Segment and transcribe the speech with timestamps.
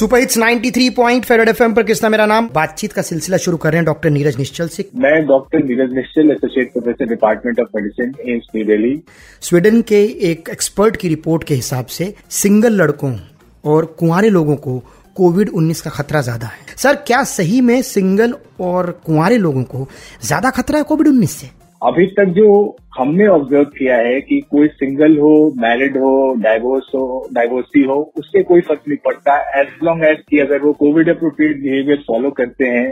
[0.00, 2.48] Super hits 93 point फेरेड FM पर किसना मेरा नाम?
[2.54, 6.30] बातचीत का सिलसिला शुरू कर रहे हैं डॉक्टर नीरज निश्चल से। मैं doctor Neeraj Nischal
[6.30, 8.94] associate professor department of medicine AIIMS New Delhi
[9.42, 13.14] Sweden के एक एक्सपर्ट की रिपोर्ट के हिसाब से सिंगल लड़कों
[13.64, 14.78] और कुंवारे लोगों को
[15.16, 19.88] कोविड 19 का खतरा ज़्यादा है। सर क्या सही में सिंगल और कुंवारे लोगों को
[20.24, 21.50] ज़्यादा खतरा है कोविड 19 से?
[21.82, 22.46] अभी तक जो
[22.96, 28.42] हमने ऑब्ज़र्व किया है कि कोई सिंगल हो मैरिड हो डाइवोर्स हो डाइवोर्सी हो, उससे
[28.42, 32.66] कोई फ़र्क नहीं पड़ता। एज लॉन्ग एज कि अगर वो कोविड अप्रोप्रिएट बिहेवियर फॉलो करते
[32.66, 32.90] हैं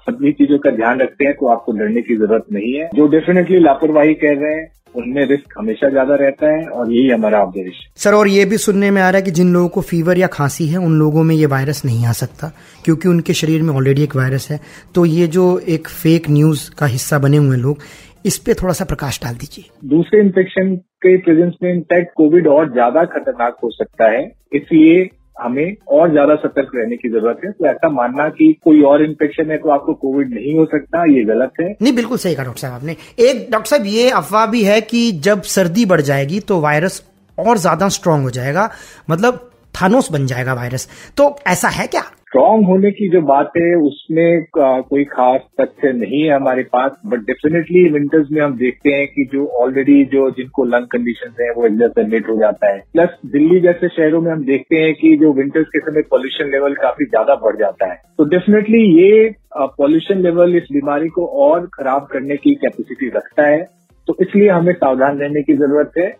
[0.00, 3.58] सभी चीज़ों का ध्यान रखते हैं तो आपको डरने की ज़रूरत नहीं है। जो डेफिनेटली
[3.58, 8.14] लापरवाही कह रहे हैं उनमें रिस्क हमेशा ज़्यादा रहता है और यही हमारा ऑब्जर्वेशन सर
[8.14, 10.66] और ये भी सुनने में आ रहा है कि जिन लोगों को फीवर या खांसी
[10.66, 12.52] है उन लोगों में ये वायरस नहीं आ सकता
[12.84, 14.60] क्योंकि उनके शरीर में ऑलरेडी एक वायरस है।
[14.94, 17.82] तो ये जो एक फेक न्यूज़ का हिस्सा बने हुए लोग
[18.26, 20.74] इस पे थोड़ा सा प्रकाश डाल दीजिए। दूसरे इन्फेक्शन
[21.04, 24.22] के प्रेजेंस में इनफैक्ट कोविड और ज़्यादा खतरनाक हो सकता है
[24.54, 29.04] इसलिए हमें और ज़्यादा सतर्क रहने की ज़रूरत है। तो ऐसा मानना कि कोई और
[29.04, 32.44] इन्फेक्शन है तो आपको कोविड नहीं हो सकता, ये गलत है। नहीं, बिल्कुल सही कहा
[32.44, 36.40] डॉक्टर साहब आपने। एक डॉक्टर साहब, ये अफवाह भी है कि जब सर्दी बढ़ जाएगी
[36.42, 37.02] तो वायरस
[37.38, 38.70] और ज़्यादा स्ट्रांग हो जाएगा।
[39.10, 42.02] मतलब थानोस बन जाएगा वायरस। तो ऐसा है क्या?
[42.30, 47.20] स्ट्रांग होने की जो बात है, उसमें कोई खास तथ्य नहीं है हमारे पास बट
[47.20, 51.66] डेफिनेटली विंटर्स में हम देखते हैं कि जो ऑलरेडी जो जिनको लंग कंडीशन है, वो
[51.66, 55.66] एक्जर्सरमेट हो जाता है। प्लस दिल्ली जैसे शहरों में हम देखते हैं कि जो विंटर्स
[55.66, 60.72] के समय पॉल्यूशन लेवल काफ़ी ज़्यादा बढ़ जाता है। तो डेफिनेटली ये पॉल्यूशन लेवल इस
[60.72, 63.62] बीमारी को और खराब करने की कैपेसिटी रखता है।
[64.08, 66.10] तो इसलिए हमें सावधान रहने की ज़रूरत है।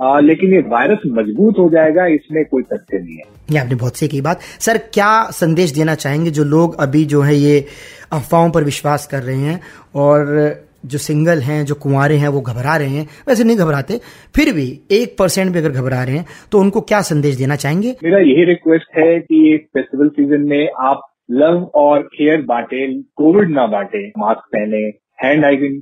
[0.00, 3.96] आ, लेकिन ये वायरस मज़बूत हो जाएगा इसमें कोई तथ्य नहीं है। ये आपने बहुत
[3.96, 7.64] सही की बात। सर क्या संदेश देना चाहेंगे जो लोग अभी जो है ये
[8.12, 9.60] अफवाहों पर विश्वास कर रहे हैं
[9.96, 13.06] और जो सिंगल हैं जो कुंवारे हैं वो घबरा रहे हैं?
[13.28, 13.98] वैसे नहीं घबराते
[14.36, 17.94] फिर भी एक परसेंट भी अगर घबरा रहे हैं तो उनको क्या संदेश देना चाहेंगे?
[18.04, 23.66] मेरा यही रिक्वेस्ट है कि फेस्टिवल सीज़न में आप लव और केयर बांटे कोविड ना
[23.66, 24.86] बांटे मास्क पहने
[25.22, 25.80] हैंड हाइजीन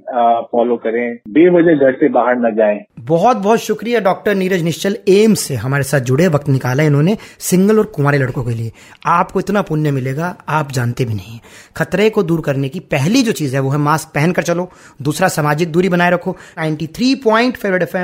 [0.52, 5.40] फॉलो करें बेवजह घर से बाहर न जाएँ। बहुत बहुत शुक्रिया, डॉक्टर नीरज निश्चल एम्स
[5.40, 8.72] से हमारे साथ जुड़े, वक्त निकाला इन्होंने सिंगल और कुंवारे लड़कों के लिए।
[9.06, 11.40] आपको इतना पुण्य मिलेगा, आप जानते भी नहीं।
[11.76, 14.70] खतरे को दूर करने की पहली जो चीज़ है, वो है मास्क पहनकर चलो।
[15.02, 17.96] दूसरा, सामाजिक दूरी बनाए रखो। 93 पॉइंट फेवरेट एफ़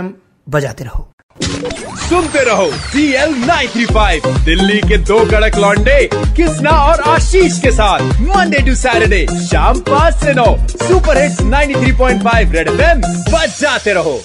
[0.49, 1.11] बजाते रहो।
[2.09, 8.01] सुनते रहो सी एल फाइव दिल्ली के दो कड़क लॉन्डे कृष्णा और आशीष के साथ।
[8.21, 12.99] मंडे टू सैटरडे शाम पाँच से नौ। सुपर हिट्स 93.5 रेड एफ़
[13.31, 14.21] बजाते रहो।